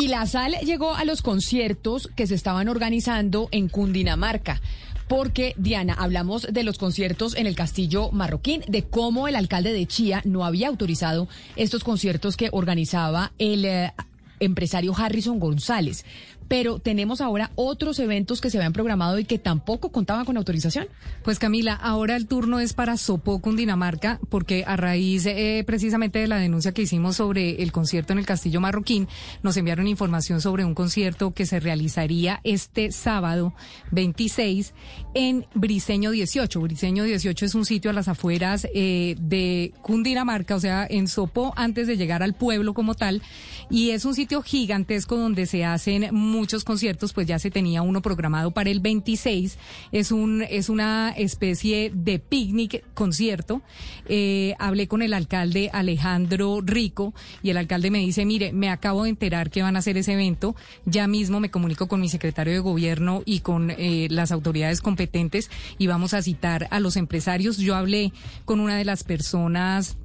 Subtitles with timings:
[0.00, 4.62] Y la sal llegó a los conciertos que se estaban organizando en Cundinamarca.
[5.08, 9.86] Porque, Diana, hablamos de los conciertos en el Castillo Marroquín, de cómo el alcalde de
[9.86, 13.92] Chía no había autorizado estos conciertos que organizaba el eh,
[14.38, 16.06] empresario Harrison González
[16.50, 20.88] pero tenemos ahora otros eventos que se habían programado y que tampoco contaban con autorización.
[21.22, 26.26] Pues Camila, ahora el turno es para Sopó, Cundinamarca, porque a raíz eh, precisamente de
[26.26, 29.06] la denuncia que hicimos sobre el concierto en el Castillo Marroquín,
[29.44, 33.54] nos enviaron información sobre un concierto que se realizaría este sábado
[33.92, 34.74] 26
[35.14, 36.60] en Briseño 18.
[36.62, 41.52] Briseño 18 es un sitio a las afueras eh, de Cundinamarca, o sea, en Sopó,
[41.54, 43.22] antes de llegar al pueblo como tal,
[43.70, 48.00] y es un sitio gigantesco donde se hacen muchos conciertos, pues ya se tenía uno
[48.00, 49.58] programado para el 26.
[49.92, 53.60] Es un es una especie de picnic concierto.
[54.08, 59.04] Eh, hablé con el alcalde Alejandro Rico y el alcalde me dice, mire, me acabo
[59.04, 60.56] de enterar que van a hacer ese evento.
[60.86, 65.50] Ya mismo me comunico con mi secretario de gobierno y con eh, las autoridades competentes
[65.78, 67.58] y vamos a citar a los empresarios.
[67.58, 68.12] Yo hablé
[68.46, 69.98] con una de las personas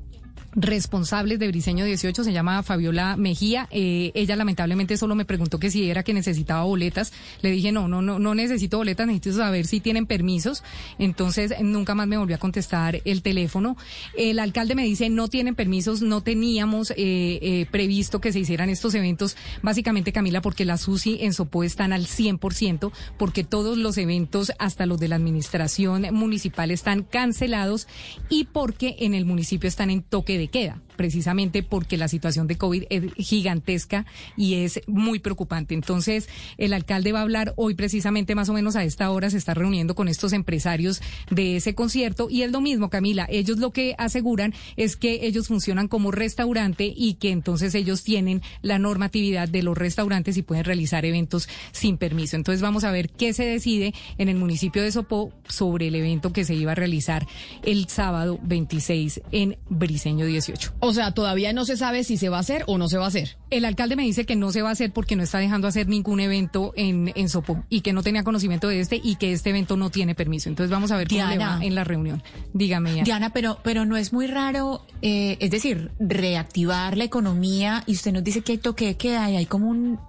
[0.55, 3.67] responsables de Briseño 18, se llama Fabiola Mejía.
[3.71, 7.11] Eh, ella lamentablemente solo me preguntó que si era que necesitaba boletas.
[7.41, 10.63] Le dije, no, no, no, no necesito boletas, necesito saber si tienen permisos.
[10.97, 13.75] Entonces nunca más me volvió a contestar el teléfono.
[14.17, 18.69] El alcalde me dice, no tienen permisos, no teníamos eh, eh, previsto que se hicieran
[18.69, 23.97] estos eventos, básicamente Camila, porque las UCI en Sopó están al 100%, porque todos los
[23.97, 27.87] eventos, hasta los de la administración municipal, están cancelados
[28.29, 32.57] y porque en el municipio están en toque de queda precisamente porque la situación de
[32.57, 34.05] COVID es gigantesca
[34.37, 35.73] y es muy preocupante.
[35.73, 39.37] Entonces, el alcalde va a hablar hoy precisamente más o menos a esta hora, se
[39.37, 43.71] está reuniendo con estos empresarios de ese concierto y es lo mismo, Camila, ellos lo
[43.71, 49.47] que aseguran es que ellos funcionan como restaurante y que entonces ellos tienen la normatividad
[49.47, 52.35] de los restaurantes y pueden realizar eventos sin permiso.
[52.35, 56.31] Entonces, vamos a ver qué se decide en el municipio de Sopó sobre el evento
[56.33, 57.27] que se iba a realizar
[57.63, 60.73] el sábado 26 en Briseño 18.
[60.87, 63.05] O sea, todavía no se sabe si se va a hacer o no se va
[63.05, 63.37] a hacer.
[63.49, 65.87] El alcalde me dice que no se va a hacer porque no está dejando hacer
[65.87, 69.49] ningún evento en, en Sopo y que no tenía conocimiento de este y que este
[69.49, 70.49] evento no tiene permiso.
[70.49, 72.21] Entonces vamos a ver cómo le va en la reunión.
[72.53, 73.03] Dígame.
[73.03, 78.11] Diana, pero, pero no es muy raro, eh, es decir, reactivar la economía y usted
[78.11, 79.99] nos dice que hay toque de queda y hay como un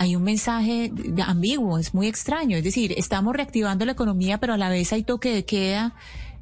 [0.00, 0.90] hay un mensaje
[1.26, 2.56] ambiguo, es muy extraño.
[2.56, 5.94] Es decir, estamos reactivando la economía, pero a la vez hay toque de queda.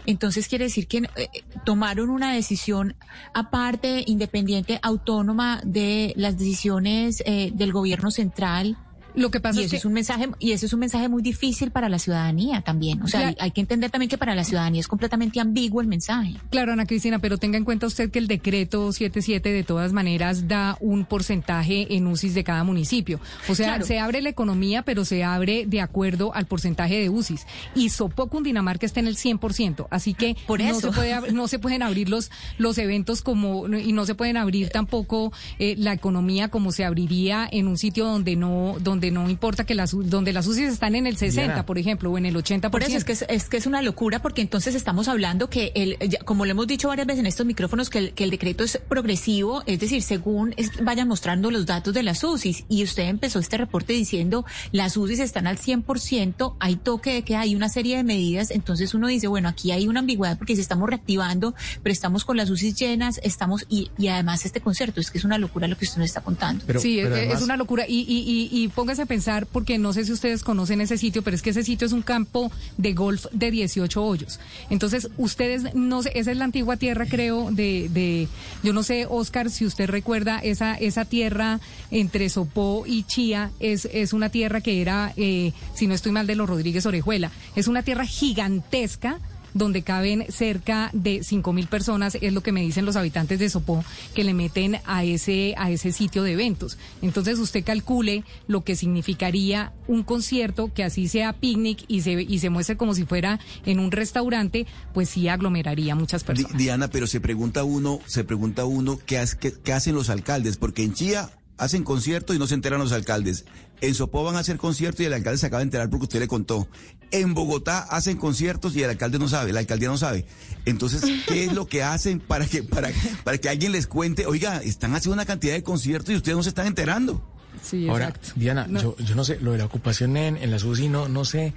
[0.06, 1.28] Entonces quiere decir que eh,
[1.64, 2.94] tomaron una decisión
[3.34, 8.76] aparte, independiente, autónoma de las decisiones eh, del gobierno central
[9.15, 9.77] lo que pasa y es que...
[9.77, 13.03] es un mensaje y ese es un mensaje muy difícil para la ciudadanía también.
[13.03, 16.35] O sea, hay que entender también que para la ciudadanía es completamente ambiguo el mensaje.
[16.51, 20.49] Claro, Ana Cristina, pero tenga en cuenta usted que el decreto 77 de todas maneras
[20.49, 23.21] da un porcentaje en UCIs de cada municipio.
[23.49, 27.47] O sea, se abre la economía, pero se abre de acuerdo al porcentaje de UCIs.
[27.75, 31.59] Y Sopó Cundinamarca está en el 100%, así que Por no se puede no se
[31.59, 36.49] pueden abrir los los eventos como y no se pueden abrir tampoco eh, la economía
[36.49, 40.47] como se abriría en un sitio donde no donde no importa que las donde las
[40.47, 42.70] UCIs están en el 60, por ejemplo, o en el 80%.
[42.70, 45.98] Por eso es que es, que es una locura porque entonces estamos hablando que el
[46.25, 48.78] como lo hemos dicho varias veces en estos micrófonos que el, que el decreto es
[48.88, 53.56] progresivo, es decir, según vayan mostrando los datos de las UCIs y usted empezó este
[53.56, 58.04] reporte diciendo las UCIs están al 100%, hay toque de que hay una serie de
[58.04, 62.25] medidas, entonces uno dice, bueno, aquí hay una ambigüedad porque si estamos reactivando, pero estamos
[62.25, 65.69] con las UCIs llenas, estamos y, y además este concierto, es que es una locura
[65.69, 66.65] lo que usted nos está contando.
[66.78, 70.12] sí, es, una locura y, y, y, y póngase a pensar, porque no sé si
[70.12, 73.50] ustedes conocen ese sitio, pero es que ese sitio es un campo de golf de
[73.50, 74.41] 18 hoyos.
[74.71, 78.28] Entonces, ustedes, no sé, esa es la antigua tierra, creo, de, de
[78.62, 81.60] yo no sé, Oscar, si usted recuerda, esa, esa tierra
[81.91, 86.27] entre Sopó y Chía es, es una tierra que era, eh, si no estoy mal,
[86.27, 87.31] de los Rodríguez Orejuela.
[87.56, 89.19] Es una tierra gigantesca
[89.59, 93.51] donde caben cerca de cinco mil personas, es lo que me dicen los habitantes de
[93.51, 96.79] Sopó, que le meten a ese, a ese sitio de eventos.
[97.03, 102.39] Entonces usted calcule lo que significaría un concierto que así sea picnic y se, y
[102.39, 106.57] se muestre como si fuera en un restaurante, pues sí aglomeraría muchas personas.
[106.57, 109.22] Diana, pero se pregunta uno, se pregunta uno qué,
[109.65, 113.45] qué hacen los alcaldes, porque en Chía hacen conciertos y no se enteran los alcaldes.
[113.81, 116.21] En Sopó van a hacer conciertos y el alcalde se acaba de enterar porque usted
[116.21, 116.69] le contó.
[117.10, 120.25] En Bogotá hacen conciertos y el alcalde no sabe, la alcaldía no sabe.
[120.65, 122.91] Entonces, ¿qué es lo que hacen para que, para,
[123.25, 124.27] para que alguien les cuente?
[124.27, 127.22] Oiga, están haciendo una cantidad de conciertos y ustedes no se están enterando.
[127.63, 130.89] Sí, Ahora, Diana, Yo, yo no sé, lo de la ocupación en, en la SUSI
[130.89, 131.54] no, no sé,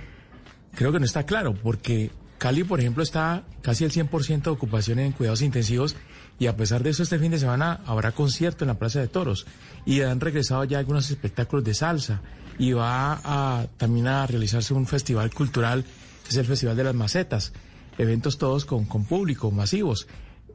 [0.74, 2.10] creo que no está claro, porque
[2.42, 5.96] Cali, por ejemplo, está casi al 100% de ocupación en cuidados intensivos
[6.40, 9.08] y a pesar de eso, este fin de semana habrá concierto en la Plaza de
[9.08, 9.46] Toros
[9.86, 12.24] y han regresado ya algunos espectáculos de salsa
[12.58, 16.96] y va a, también a realizarse un festival cultural que es el Festival de las
[16.96, 17.54] Macetas,
[18.00, 20.08] eventos todos con, con público, masivos.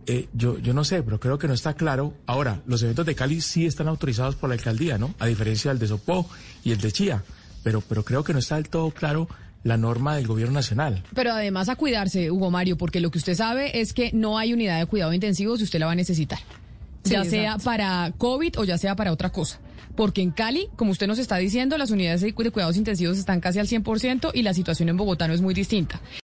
[0.07, 2.15] Eh, yo, yo no sé, pero creo que no está claro.
[2.27, 5.15] Ahora, los eventos de Cali sí están autorizados por la alcaldía, ¿no?
[5.21, 6.29] A diferencia del de Sopó
[6.65, 7.23] y el de Chía.
[7.63, 9.29] Pero, pero creo que no está del todo claro
[9.63, 11.03] la norma del gobierno nacional.
[11.15, 14.53] Pero además a cuidarse, Hugo Mario, porque lo que usted sabe es que no hay
[14.53, 16.39] unidad de cuidado intensivo si usted la va a necesitar.
[17.05, 19.59] Sí, ya sea para COVID o ya sea para otra cosa.
[19.97, 23.59] Porque en Cali, como usted nos está diciendo, las unidades de cuidados intensivos están casi
[23.59, 26.01] al 100% y la situación en Bogotá no es muy distinta.